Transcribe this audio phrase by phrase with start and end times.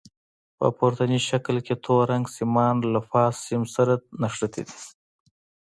[0.57, 4.77] په پورتني شکل کې تور رنګ سیمان له فاز سیم سره نښتي دي.